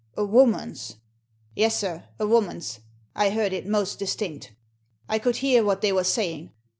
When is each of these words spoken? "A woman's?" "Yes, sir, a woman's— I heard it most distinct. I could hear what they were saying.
"A 0.17 0.25
woman's?" 0.25 0.95
"Yes, 1.53 1.77
sir, 1.77 2.05
a 2.17 2.25
woman's— 2.25 2.79
I 3.25 3.29
heard 3.29 3.53
it 3.53 3.67
most 3.67 3.99
distinct. 3.99 4.51
I 5.07 5.19
could 5.19 5.35
hear 5.35 5.63
what 5.63 5.81
they 5.81 5.91
were 5.91 6.03
saying. 6.03 6.53